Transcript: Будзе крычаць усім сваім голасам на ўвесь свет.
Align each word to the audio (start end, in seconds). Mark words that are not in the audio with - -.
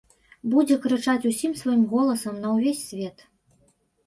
Будзе 0.53 0.77
крычаць 0.85 1.27
усім 1.31 1.51
сваім 1.61 1.83
голасам 1.93 2.41
на 2.47 2.55
ўвесь 2.57 2.81
свет. 2.89 3.17